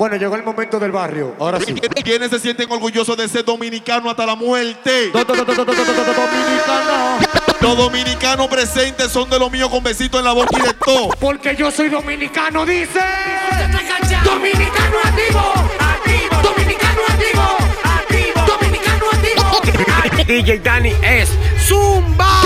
[0.00, 1.36] Bueno, llegó el momento del barrio.
[1.38, 1.74] Ahora sí.
[1.74, 5.10] ¿Quiénes se sienten orgullosos de ser dominicano hasta la muerte?
[5.12, 7.18] Do- do- do- do- do- do- do- do- Dominicano.
[7.60, 11.08] Los dominicanos presentes son de los míos con besitos en la boca y de todo.
[11.20, 12.98] Porque yo soy dominicano, dice.
[14.24, 16.42] Dominicano activo, activo.
[16.44, 17.42] Dominicano activo,
[17.84, 18.46] activo.
[18.46, 20.24] Dominicano activo.
[20.26, 21.28] DJ Dani es
[21.68, 22.40] Zumba.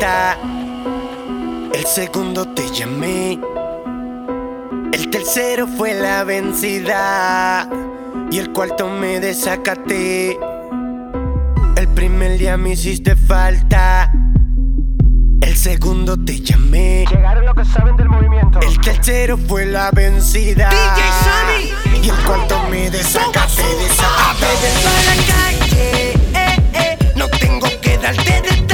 [0.00, 3.36] El segundo te llamé.
[4.92, 7.68] El tercero fue la vencida.
[8.30, 10.38] Y el cuarto me desacaté.
[11.76, 14.12] El primer día me hiciste falta.
[15.40, 17.04] El segundo te llamé.
[17.10, 18.60] Llegaron los que saben del movimiento.
[18.60, 20.70] El tercero fue la vencida.
[22.00, 24.46] Y el cuarto me desacaté, desacaté.
[24.86, 26.98] A la calle, eh, eh.
[27.16, 28.67] No tengo que darte detalle.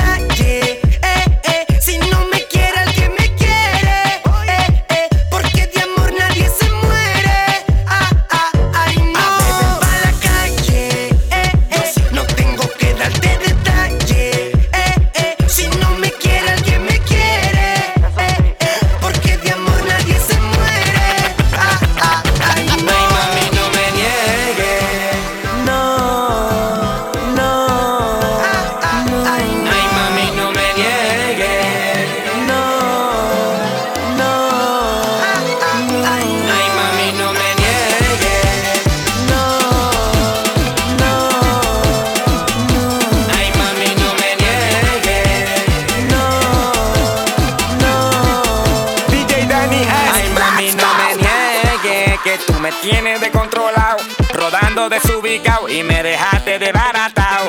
[52.47, 53.99] Tú me tienes descontrolado.
[54.33, 57.49] Rodando desubicado y me dejaste de baratao.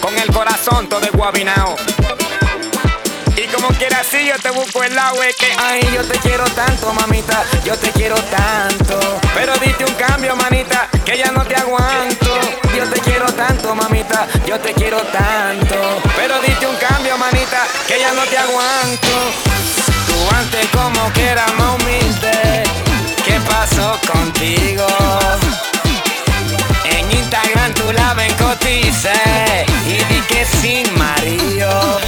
[0.00, 1.76] Con el corazón todo guabinao.
[3.36, 6.44] Y como quiera así yo te busco el lado es que Ay, yo te quiero
[6.44, 11.56] tanto, mamita, yo te quiero tanto Pero diste un cambio, manita, que ya no te
[11.56, 12.38] aguanto
[12.76, 17.98] Yo te quiero tanto, mamita, yo te quiero tanto Pero diste un cambio, manita, que
[17.98, 19.08] ya no te aguanto
[20.06, 21.34] Tú antes como que
[21.74, 22.81] humilde ¿Qué
[23.48, 24.86] pasó contigo?
[26.84, 29.12] En Instagram tú la ven cotice
[29.86, 32.00] Y di que sin marido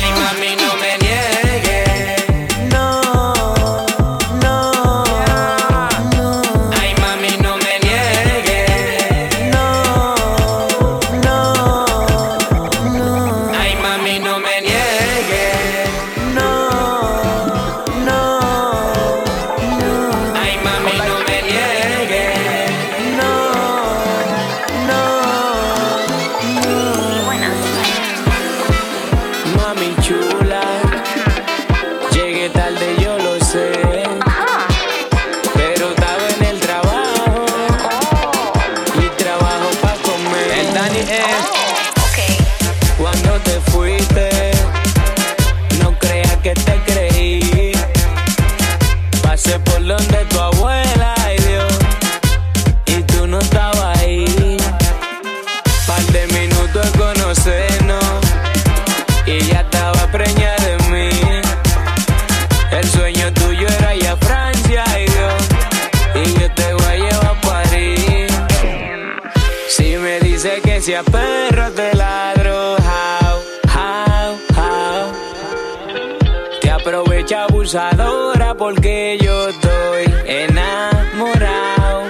[77.33, 82.05] abusadora porque yo estoy enamorado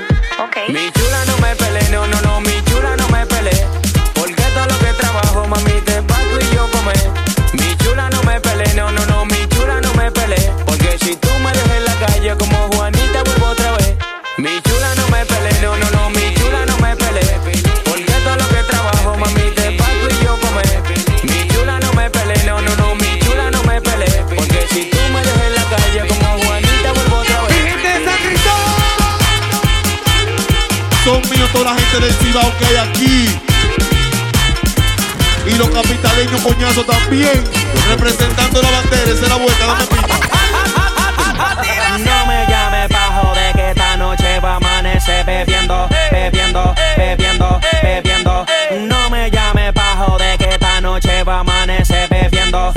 [0.68, 3.50] mi chula no me pele, no, no, no, mi chula no me pele.
[4.14, 7.10] Porque todo lo que trabajo, mami, te pago y yo comer.
[7.52, 10.36] Mi chula no me pele, no, no, no, mi chula no me pele.
[10.64, 12.13] Porque si tú me dejas en la calle
[31.54, 33.40] toda la gente del Cibao que hay aquí.
[35.46, 37.44] Y los capitaleños coñazos también.
[37.88, 40.18] Representando la bandera, esa es la vuelta, dame pita.
[41.98, 48.46] No me llames pa' joder que esta noche va a amanecer bebiendo, bebiendo, bebiendo, bebiendo.
[48.88, 52.73] No me llames pa' joder que esta noche va a amanecer bebiendo.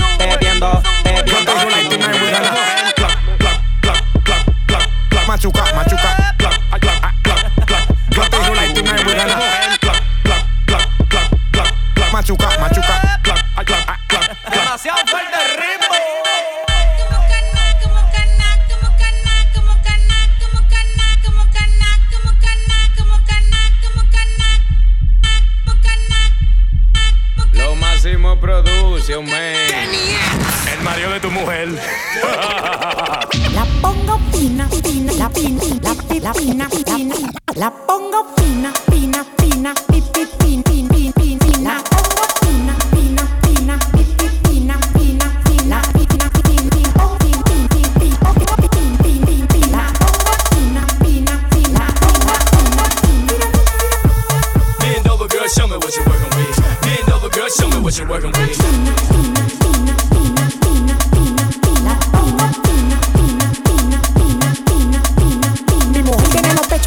[58.08, 58.58] Working with.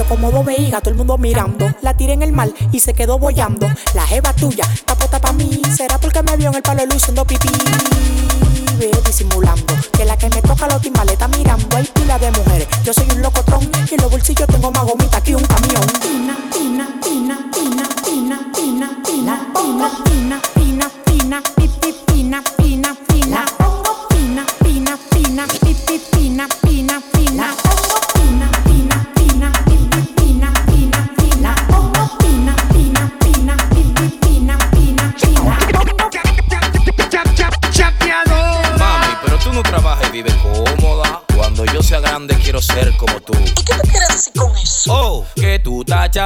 [0.09, 1.73] Como dos vejigas, todo el mundo mirando.
[1.83, 3.69] La tiré en el mar y se quedó bollando.
[3.95, 5.63] La jeva tuya, está puesta pa' mí.
[5.73, 7.49] Será porque me vio en el palo haciendo pipí.
[8.81, 9.73] Ve disimulando.
[9.93, 11.77] Que la que me toca los timbales está mirando.
[11.77, 12.67] Hay pila de mujeres.
[12.83, 13.71] Yo soy un locotón.
[13.89, 16.20] Y en los bolsillos tengo más gomita que un camión.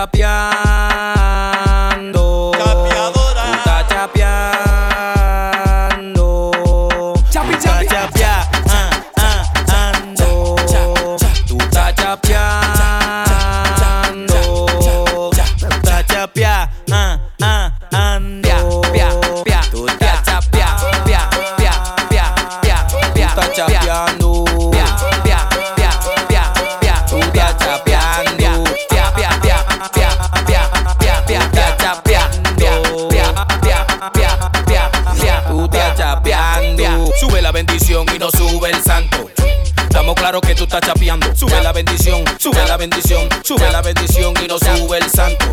[0.04, 0.94] rapear
[40.74, 41.36] que estás chapeando.
[41.36, 45.46] Sube la bendición, sube la bendición, sube la bendición y no sube el santo.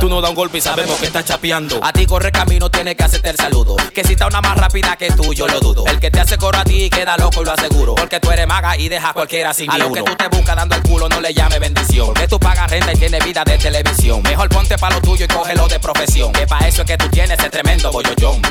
[0.00, 1.80] Tú no das un golpe y sabemos que estás chapeando.
[1.82, 3.76] A ti corre camino, tienes que hacerte el saludo.
[3.94, 5.86] Que si está una más rápida que tú, yo lo dudo.
[5.86, 7.94] El que te hace coro a ti queda loco y lo aseguro.
[7.94, 10.56] Porque tú eres maga y deja a cualquiera sin A lo que tú te buscas
[10.56, 12.06] dando el culo no le llame bendición.
[12.08, 14.22] Porque tú pagas renta y tienes vida de televisión.
[14.22, 16.32] Mejor ponte pa' lo tuyo y cógelo de profesión.
[16.32, 18.42] Que pa' eso es que tú tienes ese tremendo bollollón.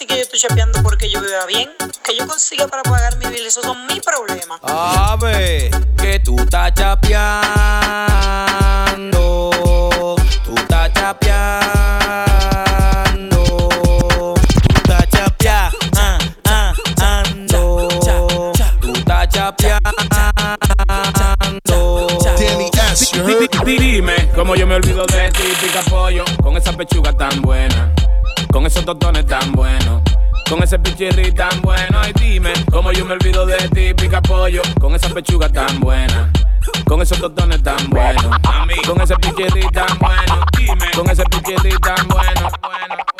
[0.00, 1.68] Decir que yo estoy chapeando porque yo viva bien.
[2.02, 4.58] Que yo consiga para pagar mi bill, esos son mis problemas.
[4.62, 7.20] A ver, que tú estás chapeando.
[10.44, 11.54] Tú estás chapeando.
[14.64, 16.22] Tú estás chapeando.
[18.80, 19.90] Tú estás chapeando.
[22.38, 23.50] Danny S, you heard?
[23.64, 27.92] Dime cómo yo me olvido de ti, pica pollo, con esa pechuga tan buena,
[28.52, 30.02] con esos totones tan buenos.
[30.48, 34.62] Con ese pichirri tan bueno, ay dime cómo yo me olvido de ti, pica pollo,
[34.80, 36.30] con esa pechuga tan buena,
[36.86, 38.36] con esos totones tan buenos,
[38.84, 43.19] con ese pichirri tan bueno, dime, con ese pichirri tan bueno, bueno.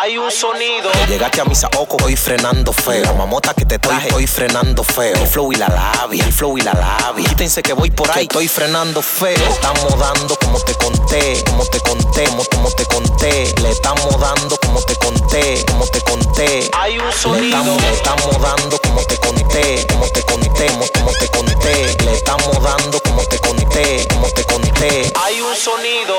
[0.00, 0.90] Hay un sonido.
[1.06, 3.04] Llegaste a misa oco, estoy frenando feo.
[3.04, 5.14] La mamota que te traje, estoy frenando feo.
[5.14, 7.28] El flow y la labia, el flow y la labia.
[7.28, 9.36] Quítense que voy por ahí, estoy frenando feo.
[9.36, 13.54] Le estamos dando como te conté, como te conté, como, como te conté.
[13.60, 16.70] Le estamos dando como te conté, como te conté.
[16.80, 17.44] Hay un Le sonido.
[17.44, 21.96] estamos, le estamos dando como te conté, como te conté, como, como te conté.
[22.04, 25.12] Le estamos dando como te conté, como te conté.
[25.22, 26.16] Hay un sonido.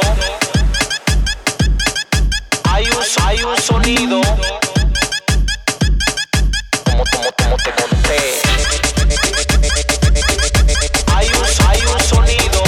[2.74, 4.20] Hay un, hay un sonido.
[6.84, 8.42] Como, como, como te conté.
[11.14, 12.64] Hay un, hay un sonido.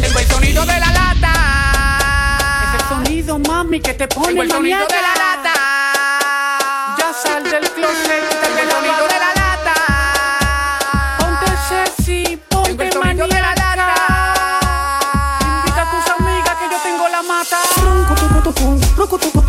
[0.00, 1.34] Tengo el sonido de la lata.
[2.74, 5.51] Ese sonido, mami, que te pone Tengo el sonido de la lata.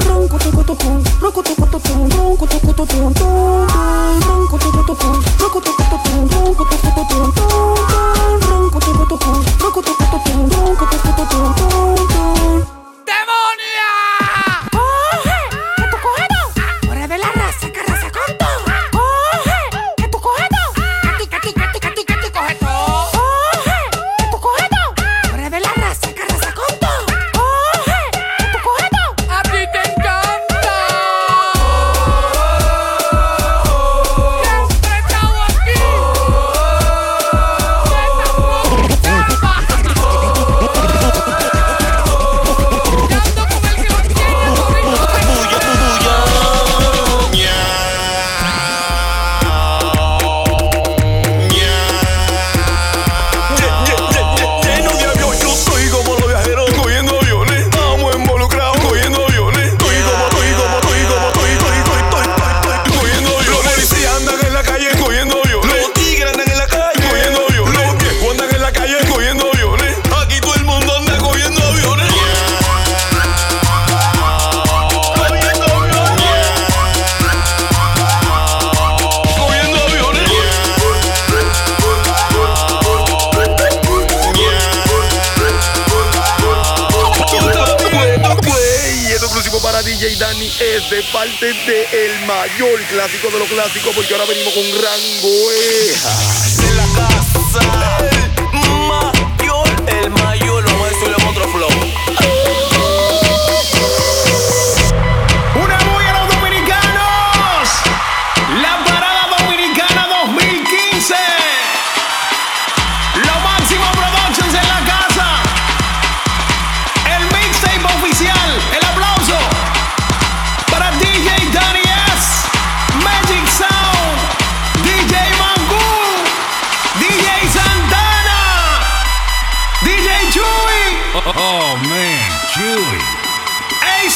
[0.07, 0.85] ronco, toco, toco,
[1.21, 3.24] ronco, toco, toco, ronco, toco, toco, ronco, toco, toco,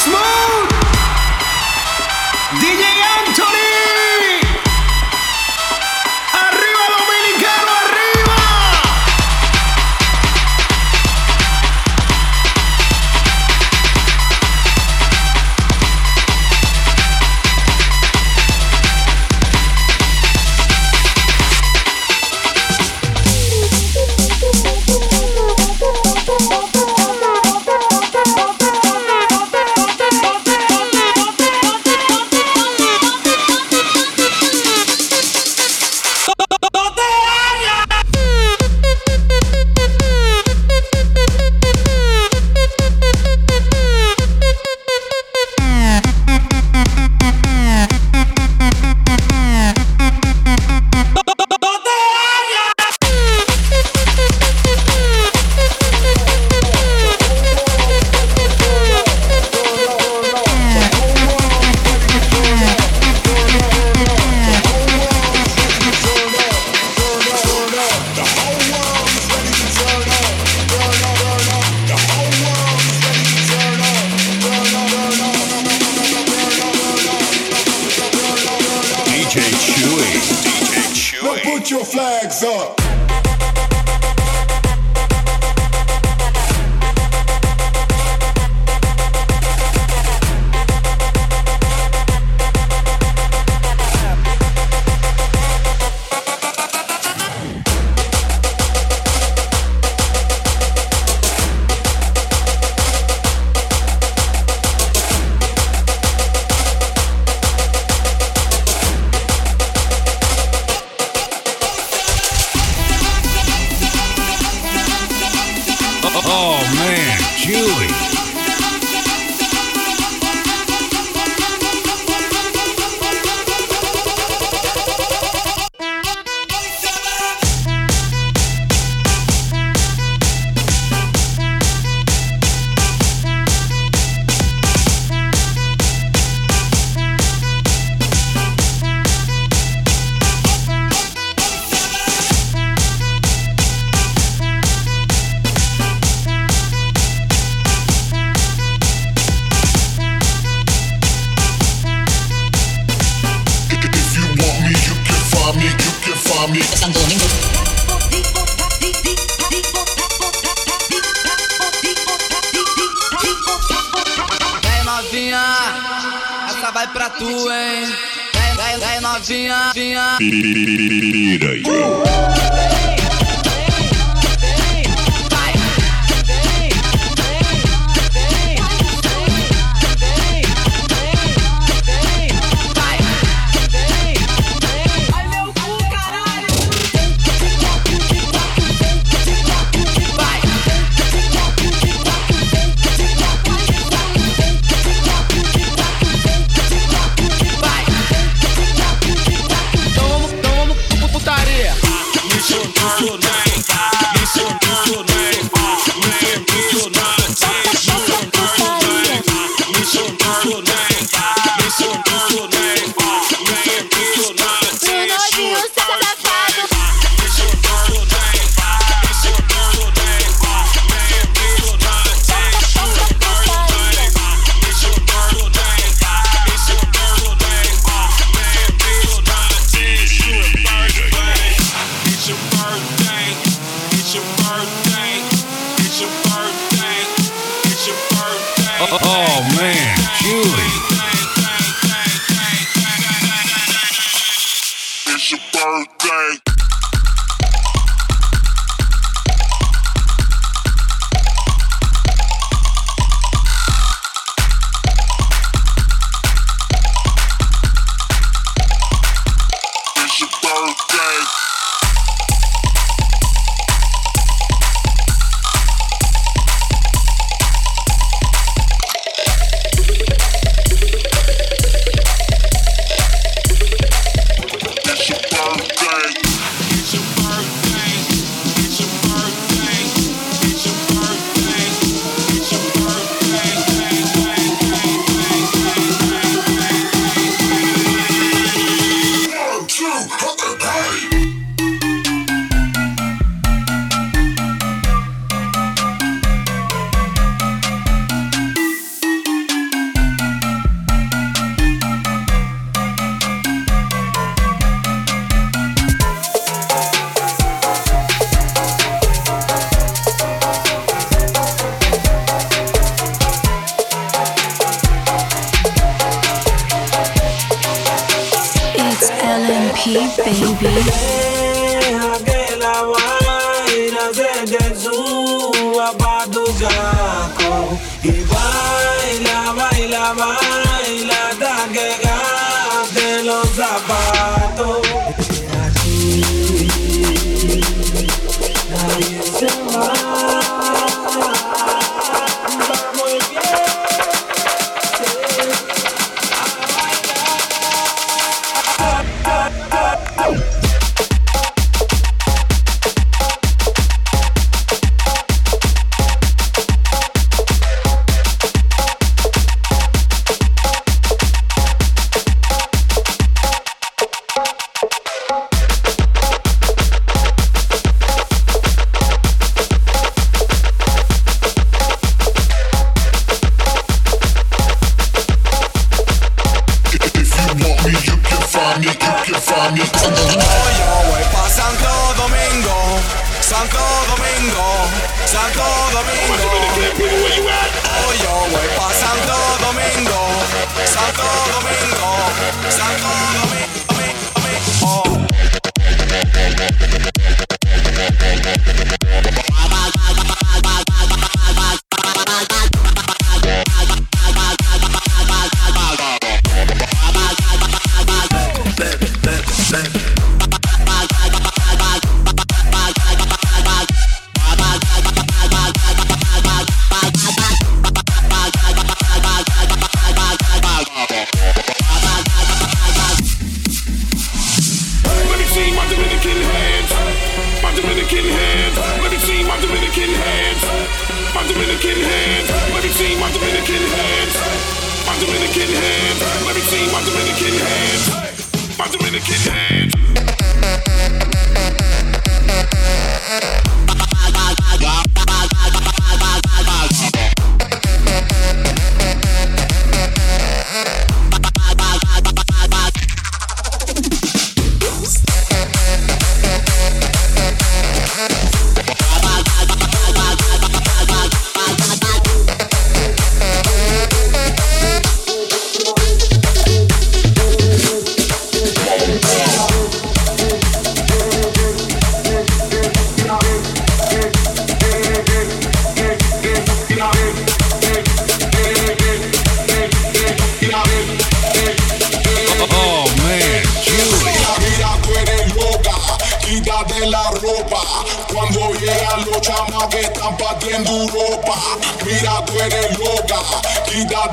[0.08, 0.39] A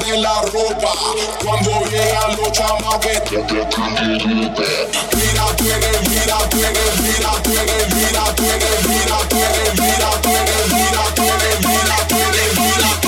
[0.07, 0.93] cambie la ropa.
[1.45, 3.89] Cuando llega los chamacos, que ropa.
[5.17, 9.25] Mira, tú mira, mira, tú eres, mira, tú eres, mira, tú eres, mira,
[9.77, 11.07] mira, mira,
[11.61, 12.07] mira,
[12.57, 13.06] mira,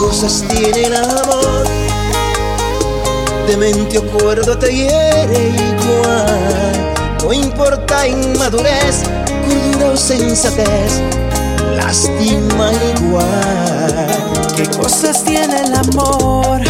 [0.00, 1.66] cosas tiene el amor?
[3.46, 6.94] De mente o cuerdo te hiere igual.
[7.22, 9.02] No importa inmadurez,
[9.46, 11.02] cordura o sensatez,
[11.76, 14.06] lastima igual.
[14.56, 16.62] ¿Qué cosas tiene el amor?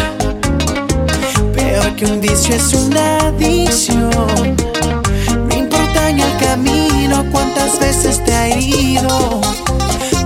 [1.55, 4.57] Peor que un vicio es una adicción.
[5.47, 9.39] No importa en el camino cuántas veces te ha herido.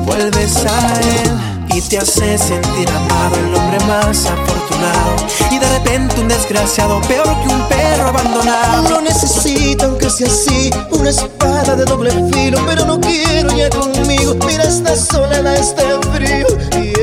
[0.06, 1.45] Vuelves a él
[1.76, 5.16] y te hace sentir amado, el hombre más afortunado.
[5.52, 8.90] Y de repente un desgraciado, peor que un perro abandonado.
[8.90, 14.36] No necesito, aunque sea así, una espada de doble filo, pero no quiero ya conmigo.
[14.48, 15.84] Mira esta soledad, este
[16.14, 16.95] frío.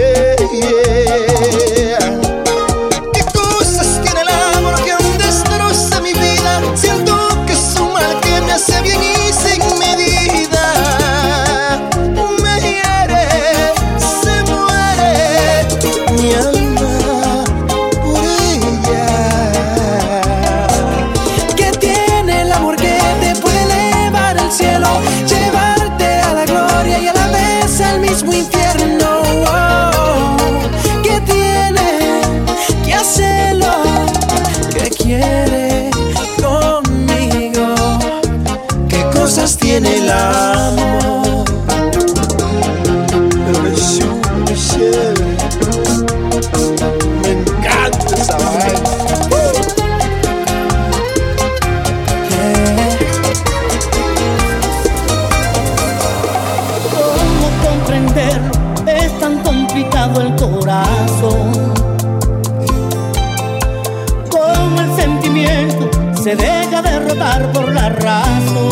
[67.14, 68.62] Por la razón.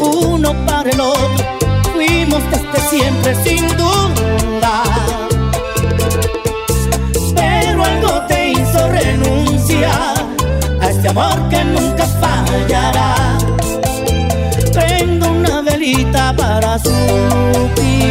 [0.00, 1.44] Uno para el otro,
[1.92, 4.84] fuimos desde siempre sin duda.
[7.34, 10.14] Pero algo te hizo renunciar
[10.80, 13.36] a este amor que nunca fallará.
[14.72, 18.01] Prendo una velita para suplicar.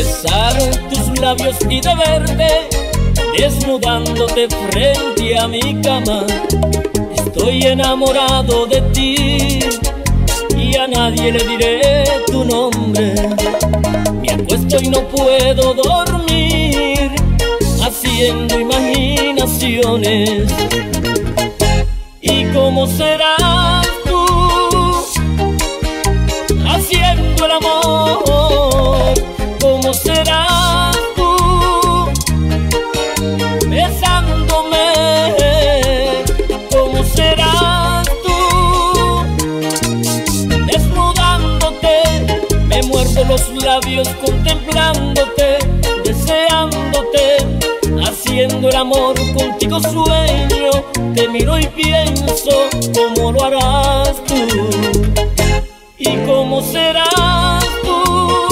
[0.00, 0.56] Besar
[0.88, 2.68] tus labios y de verte
[3.36, 6.24] desnudándote frente a mi cama.
[7.14, 9.58] Estoy enamorado de ti
[10.56, 13.12] y a nadie le diré tu nombre.
[14.22, 17.10] Me acuesto y no puedo dormir
[17.82, 20.50] haciendo imaginaciones.
[22.22, 23.69] ¿Y cómo serás
[43.30, 45.58] los labios contemplándote,
[46.04, 47.36] deseándote,
[48.04, 50.70] haciendo el amor contigo sueño,
[51.14, 54.34] te miro y pienso cómo lo harás tú
[55.96, 58.49] y cómo serás tú.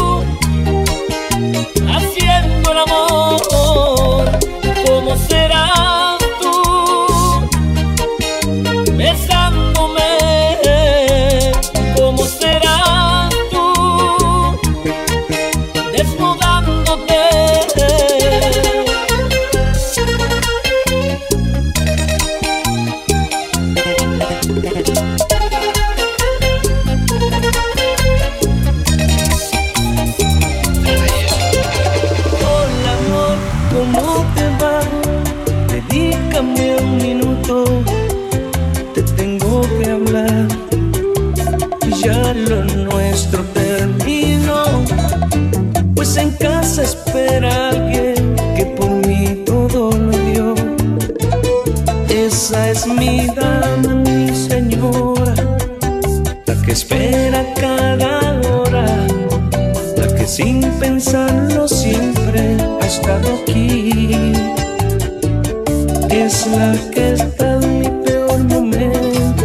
[66.38, 69.44] Es la que está en mi peor momento,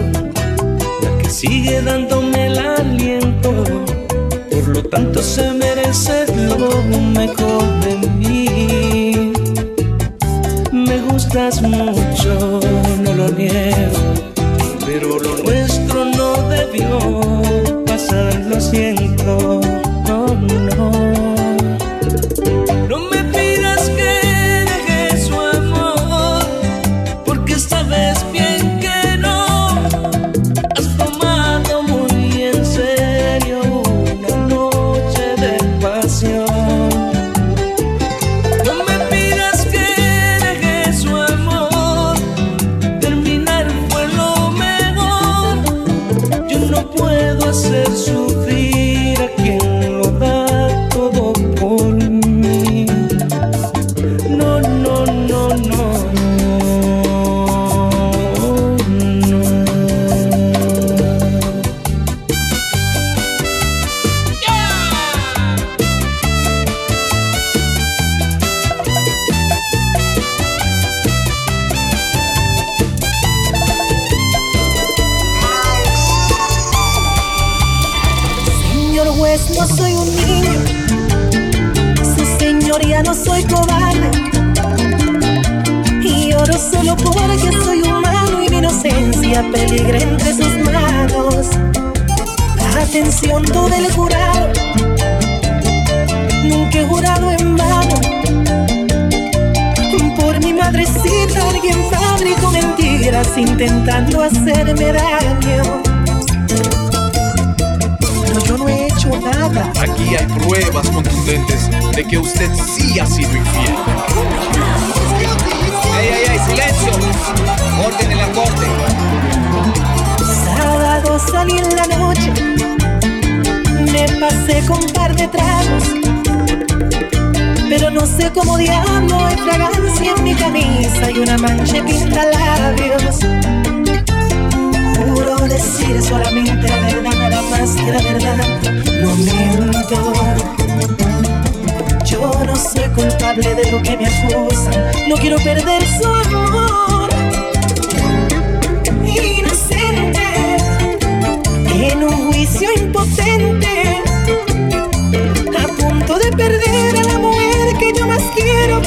[1.01, 3.51] la que sigue dándome el aliento,
[4.51, 6.83] por lo tanto se merece lo
[7.19, 9.33] mejor de mí.
[10.71, 12.59] Me gustas mucho,
[13.03, 13.99] no lo niego,
[14.85, 16.99] pero lo nuestro no debió
[17.87, 19.62] pasar, lo siento.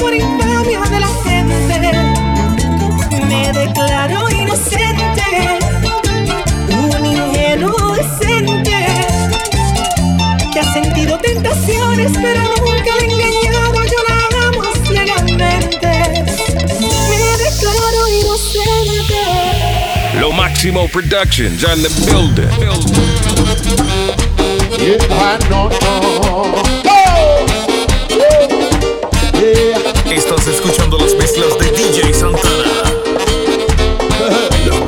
[0.07, 1.91] Por infamia de la gente.
[3.27, 5.59] Me declaro inocente,
[6.69, 8.77] un ingenuo decente
[10.53, 13.83] que ha sentido tentaciones pero nunca le he engañado.
[13.83, 14.17] Yo la
[14.47, 15.91] amo ciegamente,
[17.09, 19.21] me declaro inocente.
[20.21, 22.47] Lo Maximo Productions on the building.
[30.17, 32.65] Estás escuchando las mezclas de DJ Santana.
[34.65, 34.87] Lo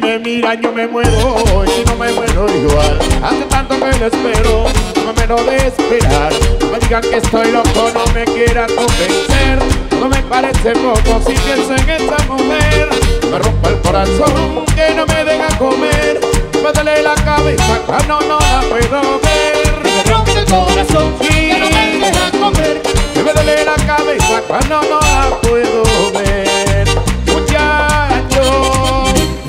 [0.00, 2.98] me miran yo me muero y si no me muero igual.
[3.24, 4.66] Hace tanto que lo espero,
[5.04, 6.32] no me menos de esperar.
[6.60, 9.58] No me digan que estoy loco, no me quieran convencer.
[9.98, 12.88] No me parece poco si pienso en esa mujer.
[13.32, 16.20] Me rompe el corazón que no me deja comer.
[16.62, 19.53] Me duele la cabeza cuando no la puedo ver
[19.94, 22.82] Me rompe el corazón que no me deja comer
[23.14, 26.86] Me me duele la cabeza cuando no la puedo ver.
[27.26, 28.44] Muchacho,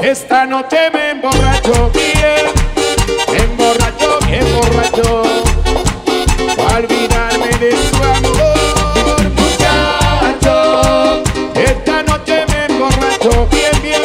[0.03, 2.45] esta noche me emborracho bien,
[3.31, 5.23] me emborracho, bien borracho,
[6.55, 9.19] para olvidarme de su amor.
[9.41, 11.23] Muchacho,
[11.55, 14.01] esta noche me emborracho bien, bien,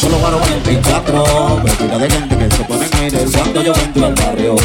[0.00, 4.56] Solo guaro 24, vestida de gente que se pone en cuando yo entro al barrio,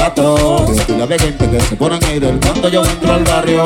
[0.00, 3.64] guaro 24, vestida de gente que se pone en el cuando yo entro al barrio,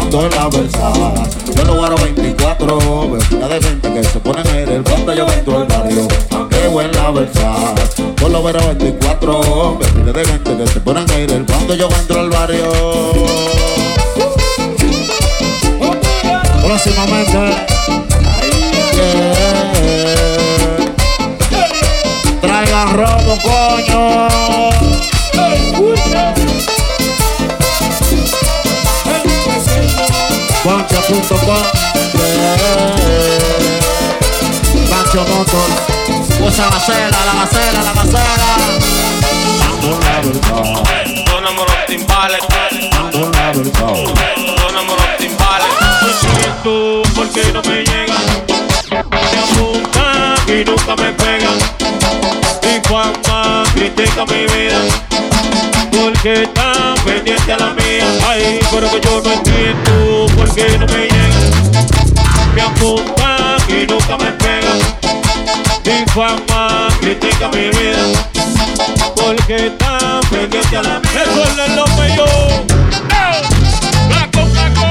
[0.00, 1.30] ando en la verdad.
[1.56, 5.66] Solo guaro 24, vestida de gente que se pone en el cuando yo entro al
[5.66, 7.74] barrio, ando en la verdad.
[8.20, 12.30] Solo guaro 24, vestida de gente que se pone en el cuando yo entro al
[12.30, 12.72] barrio.
[16.62, 17.38] Próximamente.
[18.94, 19.32] Yeah.
[22.40, 24.91] Traigan robo, coño.
[30.62, 31.64] Concha.com
[34.90, 35.68] Pancho Motor
[36.40, 36.78] Usa la
[37.10, 37.46] la la
[41.66, 42.40] los timbales.
[43.12, 43.30] Los
[45.18, 45.68] timbales.
[46.62, 47.82] tú porque no me.
[48.92, 51.58] Me apuntan y nunca me pegan.
[52.62, 54.80] Y Juanma critica mi vida.
[55.92, 58.06] Porque está pendiente a la mía.
[58.28, 61.52] Ay, pero que yo no entiendo por qué no me llegan.
[62.54, 64.78] Me apuntan y nunca me pegan.
[65.84, 68.06] Y Juanma critica mi vida.
[69.14, 71.22] Porque está pendiente a la mía.
[71.22, 72.24] Eso es lo que yo.
[73.10, 73.42] ¡Eh!
[74.08, 74.82] Blanco, blanco.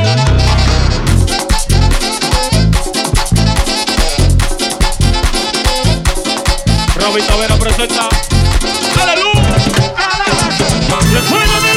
[6.96, 8.10] Robin Tavera presenta
[9.02, 10.21] ¡Aleluya!
[11.14, 11.71] Le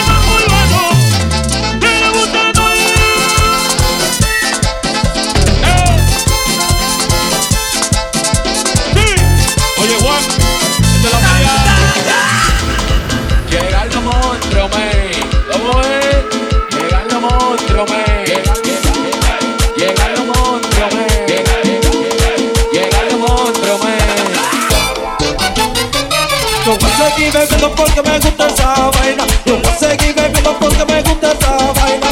[27.34, 29.24] bebiendo porque me gusta esa vaina.
[29.44, 32.08] Yo voy a seguir bebiendo porque me gusta esa vaina.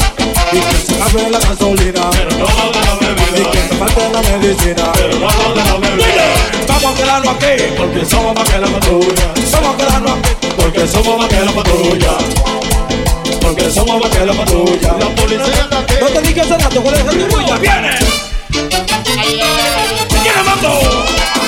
[0.51, 2.09] Y que se acabe la gasolina.
[2.11, 3.39] Pero no de la bebida.
[3.39, 4.91] Y que se falte la medicina.
[4.93, 6.25] Pero no de la bebida.
[6.67, 9.33] Vamos a quedarnos aquí porque somos más que la patrulla.
[9.51, 12.13] Vamos a quedarnos aquí porque somos más que la patrulla.
[13.41, 14.93] Porque somos más que la patrulla.
[14.99, 15.93] La policía está aquí.
[16.01, 17.59] No te dije hace rato cuál es el tuyo.
[17.59, 17.91] ¡Viene!
[20.09, 21.42] ¡Viene, mambo!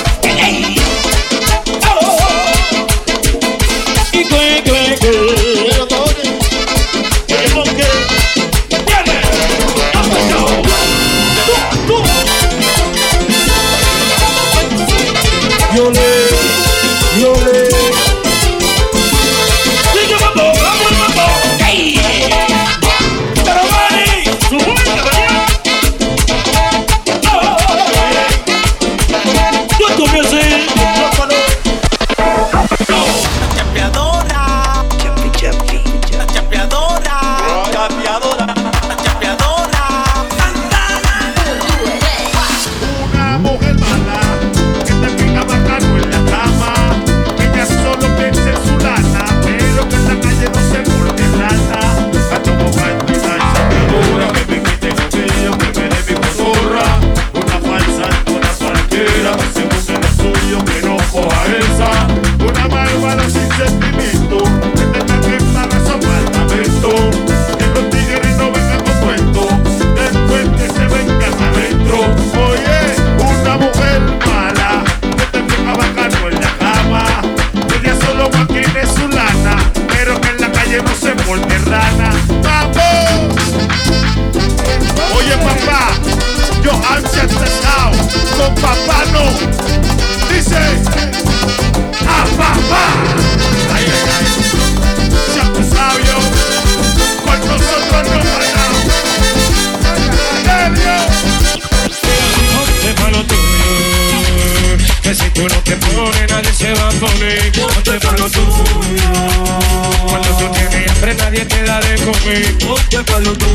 [113.06, 113.36] Comer.
[113.36, 113.45] Ponte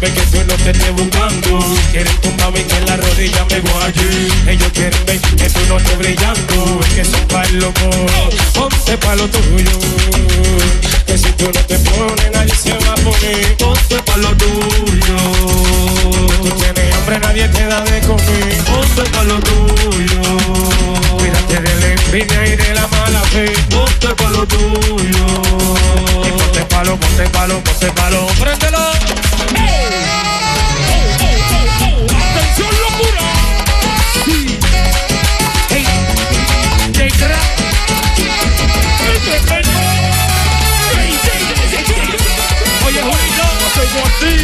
[0.00, 1.58] Ver que no te estés buscando.
[1.90, 4.28] Quieren tumbarme que en la rodilla me guaye.
[4.46, 6.80] Ellos quieren ver que tú no estés brillando.
[6.82, 7.90] Es que son pa' el loco.
[8.54, 9.78] Ponte pa' lo tuyo.
[11.04, 13.56] Que si tú no te pones, nadie se va a poner.
[13.56, 15.16] Ponte pa' lo tuyo.
[16.42, 18.56] Tú tienes hambre, nadie te da de comer.
[18.70, 20.20] Ponte pa' lo tuyo.
[21.18, 23.52] Cuídate de la envidia y de la mala fe.
[23.68, 25.26] Ponte pa' lo tuyo.
[26.24, 27.97] Y ponte palo, ponte palo, ponte palo.
[27.97, 27.97] Préndelo.
[43.78, 44.34] Soy por ti.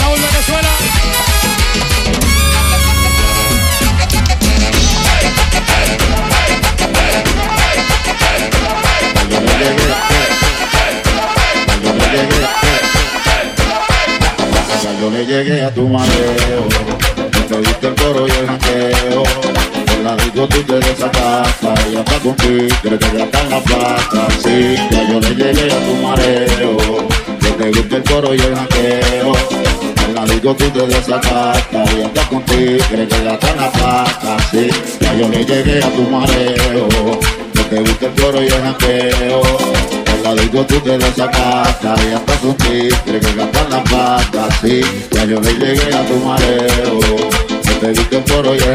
[0.00, 0.68] Raúl Venezuela.
[15.00, 16.68] Yo le llegué a tu mareo,
[22.04, 24.28] contigo quieres que gastar la plata.
[24.42, 27.08] Sí, ya yo le llegué a tu mareo,
[27.40, 29.32] que te gusta el coro y el janqueo.
[29.32, 34.36] Por la disco tú te desacatas y hasta contigo quieres que gastar la plata.
[34.50, 34.68] Sí,
[35.00, 36.88] ya yo le llegué a tu mareo,
[37.52, 39.42] que te gusta el coro y el janqueo.
[40.22, 44.80] La digo tú te desacatas y hasta contigo crees que gastar la pata, sí
[45.10, 47.51] Ya yo le llegué a tu mareo
[47.82, 48.74] te diste el coro y el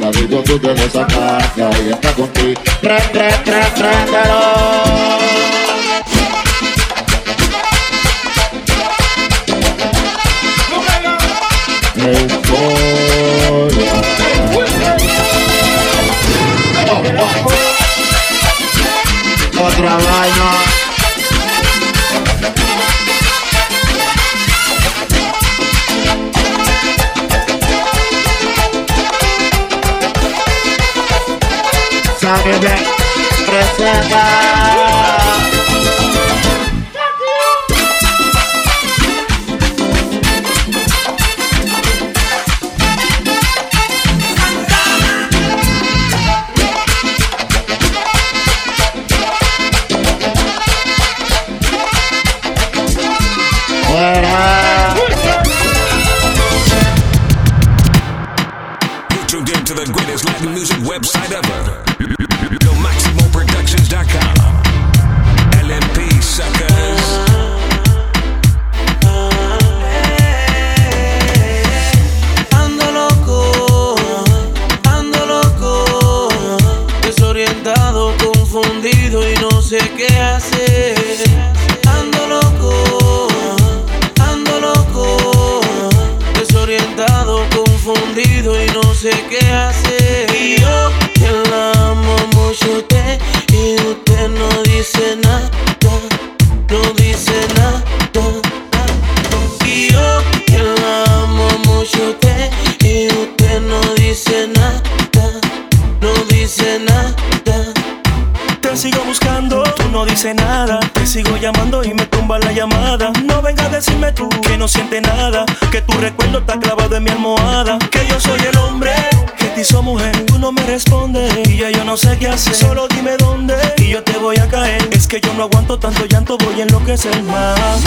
[0.00, 0.10] la
[0.44, 4.38] tú te desacatas y hasta contigo Tre, tre, tre, préndelo
[19.60, 20.67] Otra vaina.
[32.28, 32.87] Saturday.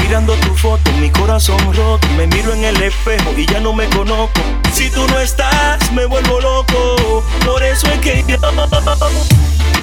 [0.01, 2.07] Mirando tu foto, mi corazón roto.
[2.15, 4.39] Me miro en el espejo y ya no me conozco.
[4.71, 7.21] Si tú no estás, me vuelvo loco.
[7.45, 8.37] Por eso es que yo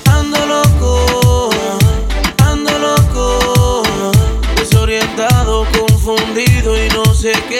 [0.06, 1.50] Ando loco,
[2.42, 3.82] ando loco,
[4.56, 7.57] desorientado, confundido y no sé qué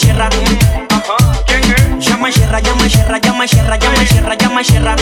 [0.00, 0.28] cierra,
[2.00, 2.58] llama cierra.
[2.60, 4.96] Llama cierra, llama cierra, llama cierra, llama cierra.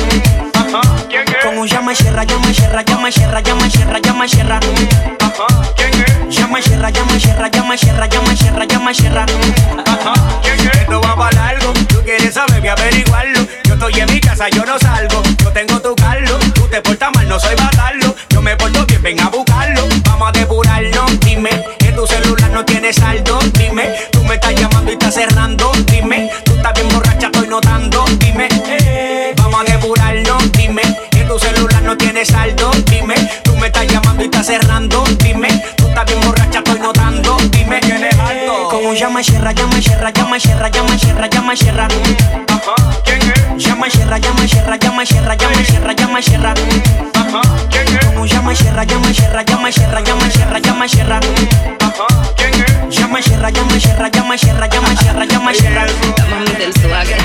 [1.42, 4.60] Con un llama cierra, llama cierra, llama cierra, llama cierra, llama cierra.
[6.30, 9.26] Llama cierra, llama cierra, llama cierra, llama cierra, llama cierra.
[10.72, 13.40] Esto va para largo, tú quieres saber, voy a averiguarlo.
[13.64, 15.22] Yo estoy en mi casa, yo no salgo.
[15.42, 18.14] Yo tengo tu carro, tú te portas mal, no soy batarlo.
[18.30, 19.86] Yo me porto bien, ven a buscarlo.
[20.04, 23.38] Vamos a depurarlo, dime que tu celular no tiene saldo.
[23.54, 23.94] Dime,
[32.24, 32.70] celular no tiene saldo.
[32.90, 35.04] Dime, tú me estás llamando y estás cerrando.
[35.22, 37.36] Dime, tú estás bien borracha, estoy notando.
[37.50, 38.14] Dime, tienes.
[38.70, 41.88] Con un llama cierra, llama cierra, llama cierra, llama cierra, llama cierra.
[43.56, 46.54] Llama cierra, llama cierra, llama cierra, llama cierra, llama cierra.
[48.16, 51.20] Un llama cierra, llama cierra, llama cierra, llama cierra, llama cierra.
[52.90, 55.86] Llama cierra, llama cierra, llama cierra, llama cierra, llama cierra.
[56.16, 57.18] La mami del swagger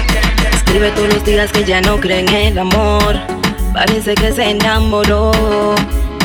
[0.52, 3.16] Escribe todos los días que ya no cree en el amor.
[3.72, 5.32] Parece que se enamoró.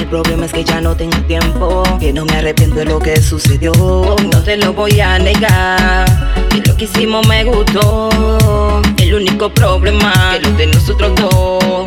[0.00, 1.82] El problema es que ya no tengo tiempo.
[2.00, 3.72] Que no me arrepiento de lo que sucedió.
[3.72, 6.06] No te lo voy a negar.
[6.48, 8.80] Que lo que hicimos me gustó.
[8.96, 11.86] El único problema que lo de nosotros dos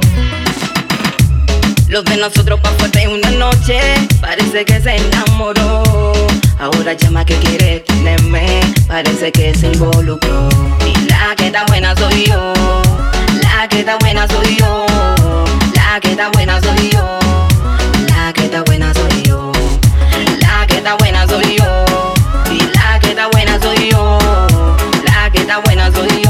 [1.92, 3.80] lo de nosotros pa' fuerte una noche
[4.22, 5.84] Parece que se enamoró.
[6.58, 10.48] Ahora llama que quiere tenerme Parece que se involucró.
[10.86, 12.54] Y la que está buena soy yo
[13.44, 14.86] La que está buena soy yo
[15.76, 17.20] La que está buena soy yo
[18.08, 19.52] La que está buena soy yo
[20.40, 21.86] La que está buena soy yo.
[22.52, 24.18] Y la que está buena soy yo
[25.04, 26.21] La que está buena soy yo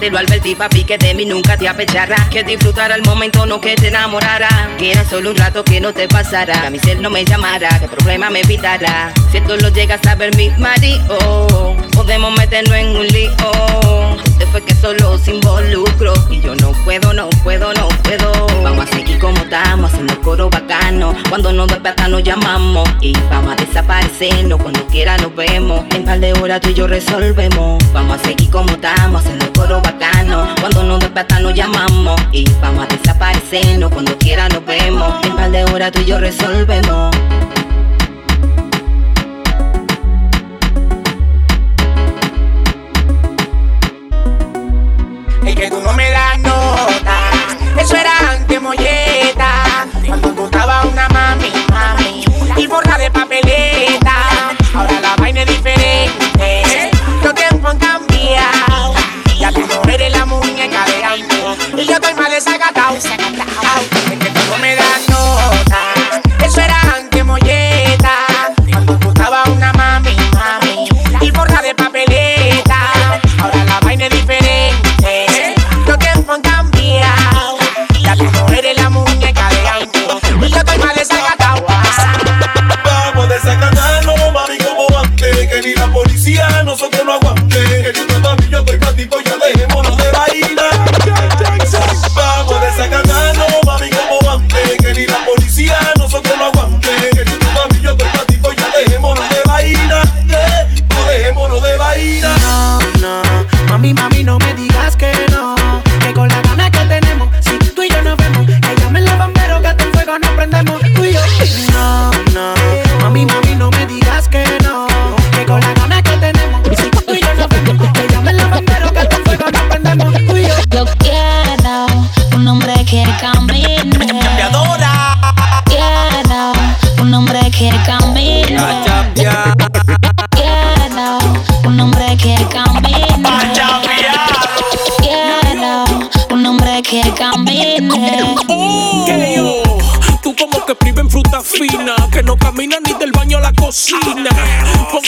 [0.00, 2.16] te lo advertí, papi, que de mí nunca te apechará.
[2.30, 4.48] Que disfrutara el momento, no que te enamorara.
[4.78, 6.58] Que era solo un rato que no te pasara.
[6.60, 9.12] Que a mi ser no me llamara, que problema me evitará.
[9.30, 14.29] Si esto lo llegas a ver mi marido, podemos meternos en un lío.
[14.50, 16.12] Fue que solo se involucró.
[16.28, 18.46] Y yo no puedo, no puedo, no puedo.
[18.62, 21.14] Vamos a seguir como estamos, haciendo coro bacano.
[21.28, 22.88] Cuando nos despierta nos llamamos.
[23.00, 25.84] Y vamos a desaparecernos, cuando quiera nos vemos.
[25.94, 27.82] En par de horas tú y yo resolvemos.
[27.92, 30.48] Vamos a seguir como estamos, haciendo coro bacano.
[30.60, 32.20] Cuando nos despierta nos llamamos.
[32.32, 35.14] Y vamos a desaparecernos, cuando quiera nos vemos.
[35.24, 37.14] En par de horas tú y yo resolvemos.
[45.54, 47.18] Que tú no me das nota.
[47.78, 49.86] Eso era antes molleta.
[50.06, 52.24] Cuando tú estabas una mami, mami.
[52.56, 54.14] Y borra de papeleta.
[54.74, 56.90] Ahora la vaina es diferente.
[57.22, 58.94] Los tiempos han cambiado.
[59.38, 61.74] Ya tú no eres la muñeca de antes.
[61.76, 62.96] Y yo estoy más desacatado.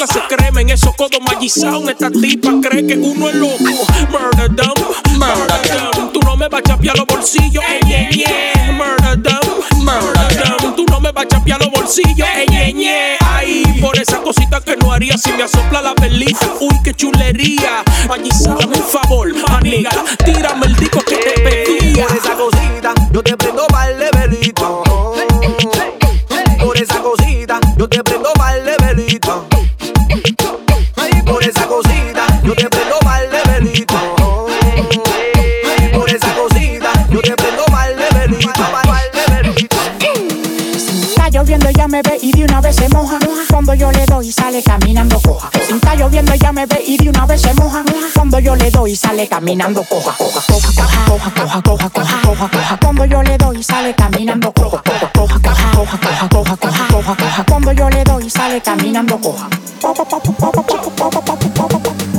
[0.02, 1.88] Póngase crema en esos codos mallizados.
[1.88, 3.86] Esta tipa cree que uno es loco.
[4.10, 4.74] Murder dumb,
[5.12, 6.12] murder dumb.
[6.12, 7.62] Tú no me vas a chapear los bolsillos.
[7.68, 8.72] Ey, ey, ey.
[8.72, 10.74] Murder dumb, murder dumb.
[10.74, 12.26] Tú no me vas a chapear los bolsillos.
[12.34, 12.84] Ey.
[13.20, 16.48] Ay, por esa cosita que no haría si me asopla la velita.
[16.58, 17.84] Uy, qué chulería.
[18.08, 20.02] Mallizado, dame un favor, manita.
[20.24, 20.76] Tírame el
[48.52, 50.14] yo le doy, sale caminando coja.
[50.18, 52.78] Coja, coja, coja, coja, coja, coja, coja, coja, coja.
[52.82, 54.82] Cuando yo le doy, sale caminando coja.
[54.82, 57.44] Coja, coja, coja, coja, coja, coja, coja, coja, coja.
[57.48, 59.48] Cuando yo le doy, sale caminando coja.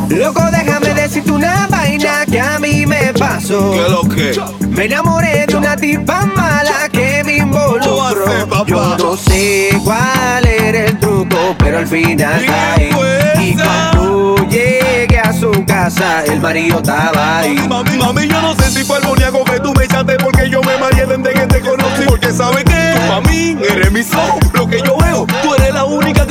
[0.10, 3.72] Loco, déjame decirte una vaina que a mí me pasó.
[3.72, 4.42] ¿Qué lo que?
[4.68, 8.66] Me enamoré de una tipa mala que me involucró.
[8.66, 12.90] Yo no sé cuál era el truco, pero al final caí.
[13.40, 14.43] Y cuando
[15.86, 17.58] el marido estaba ahí.
[17.68, 20.62] Mami, mami, yo no sé si fue el boniaco que tú me echaste porque yo
[20.62, 22.04] me mareé desde que te conocí.
[22.08, 25.26] Porque sabes que tú mí eres mi sol, lo que yo veo.
[25.42, 26.23] Tú eres la única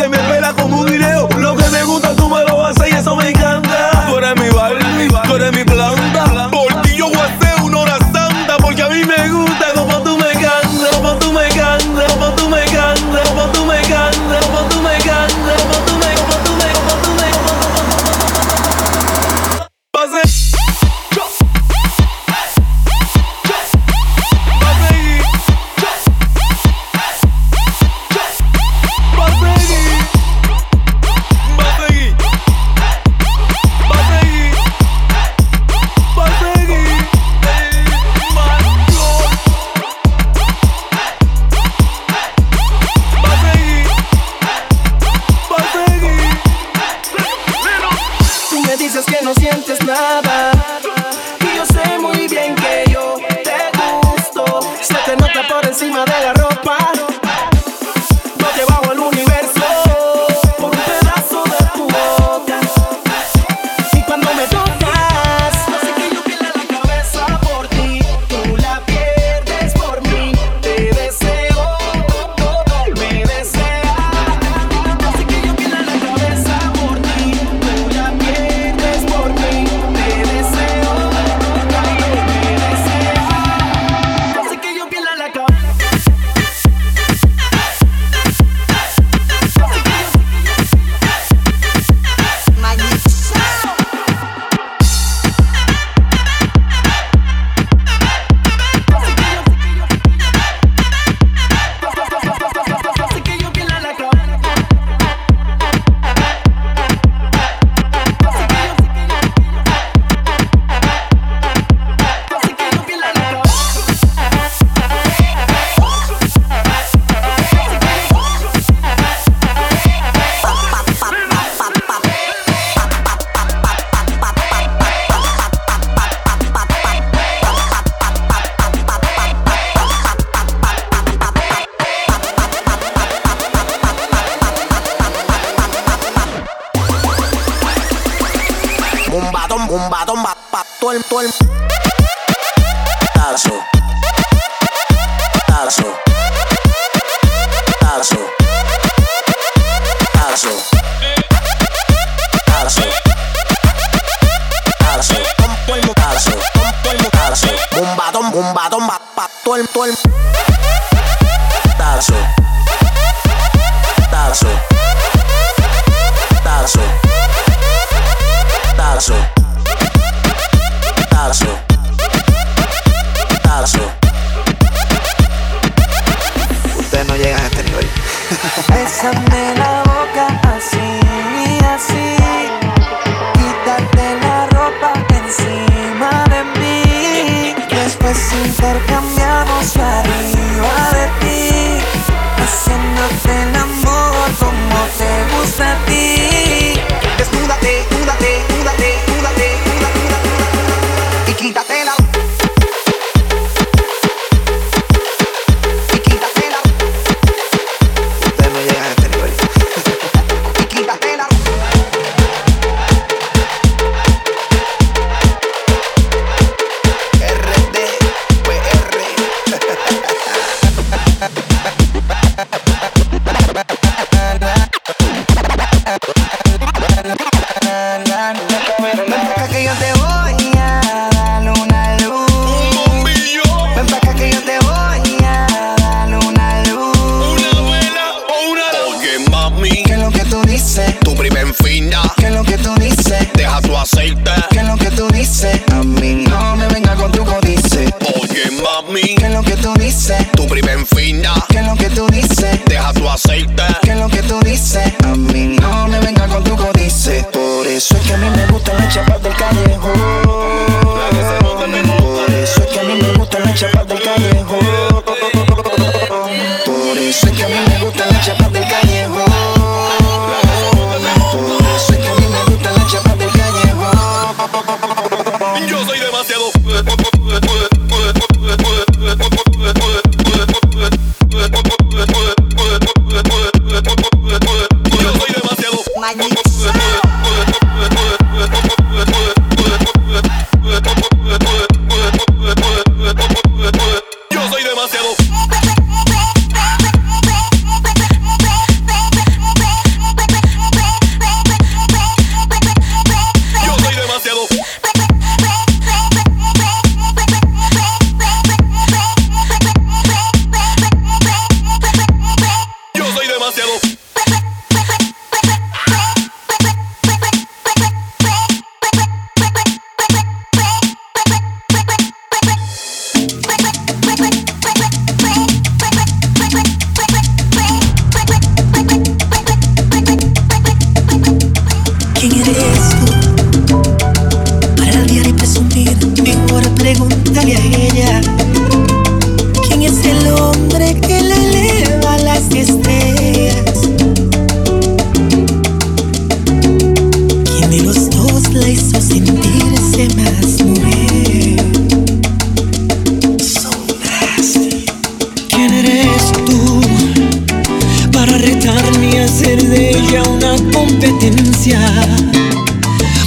[361.52, 361.80] inocencia,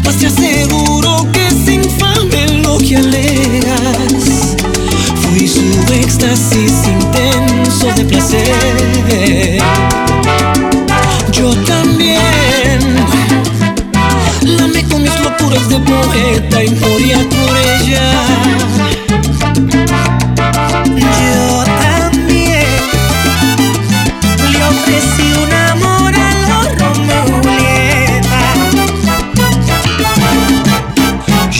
[0.03, 4.55] pues te aseguro que es infame lo que alegas.
[5.21, 9.61] Fui su éxtasis intenso de placer.
[11.31, 12.79] Yo también
[14.41, 18.11] lame con mis locuras de poeta, imporia por ella.
[20.95, 22.65] Yo también
[24.51, 25.64] le ofrecí una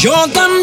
[0.06, 0.55] Yo también.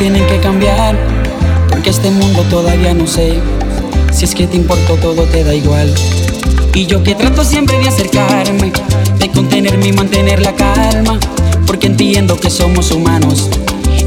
[0.00, 0.96] Tienen que cambiar,
[1.68, 3.38] porque este mundo todavía no sé.
[4.12, 5.92] Si es que te importa todo te da igual.
[6.74, 8.72] Y yo que trato siempre de acercarme,
[9.18, 11.18] de contenerme y mantener la calma,
[11.66, 13.50] porque entiendo que somos humanos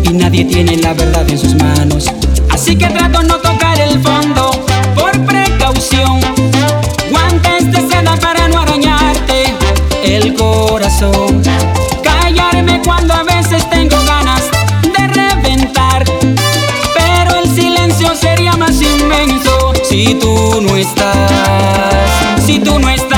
[0.04, 2.06] y nadie tiene la verdad en sus manos.
[2.50, 4.52] Así que trato no tocar el fondo
[4.96, 6.22] por precaución.
[7.12, 9.54] Guantes de seda para no arañarte
[10.04, 11.44] el corazón.
[19.94, 23.13] Si tú no estás, si tú no estás,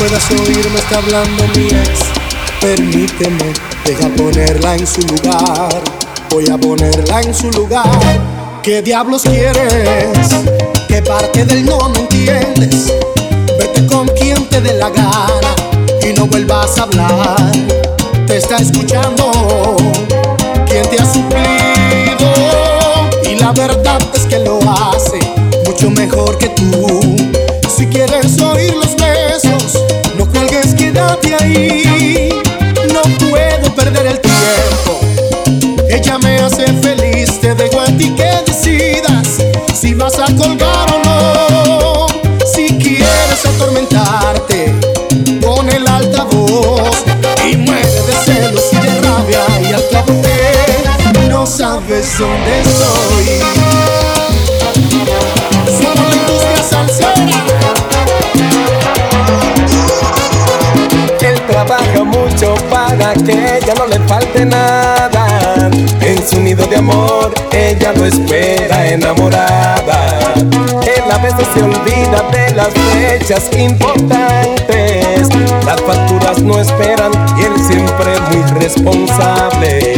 [0.00, 2.00] puedas oír, me está hablando mi ex.
[2.60, 3.52] Permíteme,
[3.84, 5.82] deja ponerla en su lugar.
[6.30, 7.84] Voy a ponerla en su lugar.
[8.62, 10.30] ¿Qué diablos quieres?
[10.88, 12.94] ¿Qué parte del no no entiendes?
[13.58, 15.54] Vete con quien te dé la gana
[16.02, 17.52] y no vuelvas a hablar.
[18.26, 19.76] Te está escuchando
[20.66, 21.49] quien te ha suplido.
[31.52, 31.89] い。
[64.42, 70.32] En su nido de amor, ella lo espera enamorada.
[70.34, 75.28] Él a veces se olvida de las fechas importantes.
[75.66, 79.96] Las facturas no esperan y él siempre muy responsable.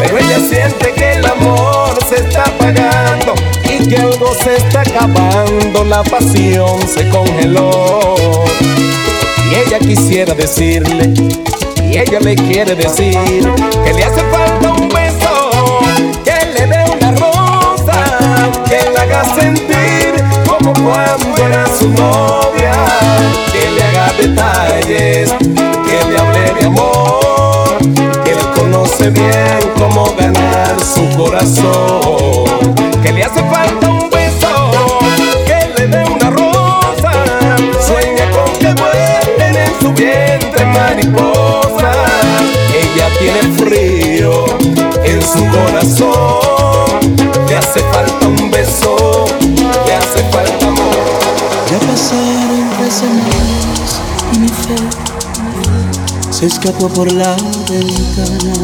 [0.00, 3.34] Pero ella siente que el amor se está apagando
[3.64, 8.24] y que algo se está acabando, la pasión se congeló.
[9.50, 11.12] Y ella quisiera decirle,
[11.98, 13.52] ella le quiere decir,
[13.84, 15.52] que le hace falta un beso,
[16.24, 20.14] que le dé una rosa, que le haga sentir
[20.46, 22.72] como cuando era su novia,
[23.52, 27.78] que le haga detalles, que le hable de amor,
[28.24, 34.03] que él conoce bien cómo ganar su corazón, que le hace falta un
[43.04, 44.44] ella tiene frío
[45.04, 47.16] en su corazón,
[47.48, 49.26] le hace falta un beso,
[49.86, 50.94] le hace falta amor.
[51.70, 54.00] Ya pasaron tres semanas
[54.32, 54.76] y mi fe
[56.30, 57.36] se escapó por la
[57.68, 58.54] ventana.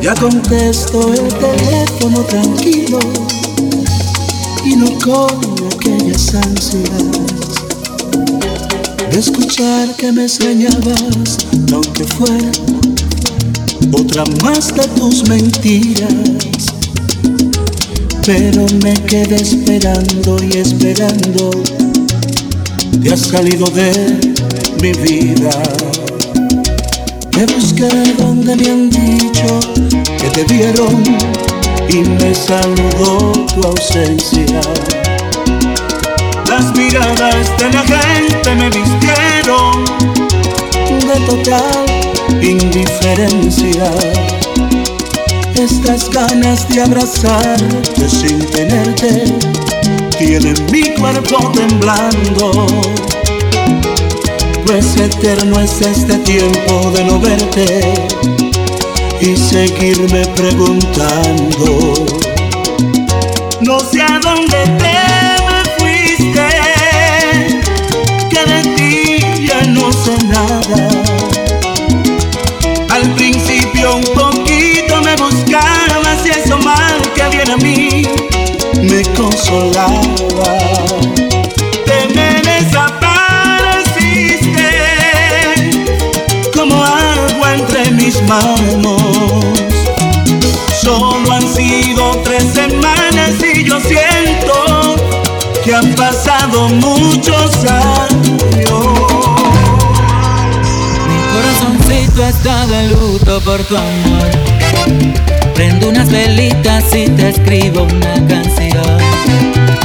[0.00, 2.98] Ya contesto el teléfono tranquilo
[4.64, 5.30] y no con
[5.72, 7.65] aquellas ansias
[9.18, 11.38] escuchar que me extrañabas,
[11.72, 12.50] aunque fuera
[13.92, 16.12] otra más de tus mentiras.
[18.26, 21.50] Pero me quedé esperando y esperando.
[23.02, 24.18] Te has salido de
[24.82, 25.62] mi vida.
[27.30, 27.88] Te busqué
[28.18, 29.60] donde me han dicho
[30.18, 31.02] que te vieron
[31.88, 34.60] y me saludó tu ausencia.
[36.56, 39.84] Las miradas de la gente me vistieron
[41.06, 41.84] de total
[42.40, 43.90] indiferencia.
[45.54, 49.24] Estas ganas de abrazarte sin tenerte
[50.18, 52.66] tienen mi cuerpo temblando.
[54.64, 57.82] Pues eterno es este tiempo de no verte
[59.20, 62.06] y seguirme preguntando.
[63.60, 65.05] No sé a dónde te
[72.90, 78.06] Al principio un poquito me buscabas y eso mal que viene a mí
[78.82, 79.98] me consolaba.
[81.84, 84.70] Te me desapareciste
[86.54, 89.02] como agua entre mis manos.
[90.80, 94.94] Solo han sido tres semanas y yo siento
[95.64, 99.05] que han pasado muchos años.
[101.86, 104.28] Corazoncito está de luto por tu amor.
[105.54, 108.98] Prendo unas velitas y te escribo una canción.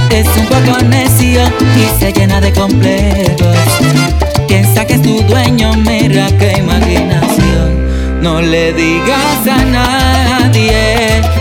[0.09, 1.41] Es un poco necio
[1.75, 3.57] y se llena de complejos.
[4.47, 8.21] Piensa que es tu dueño, mira qué imaginación.
[8.21, 11.40] No le digas a nadie.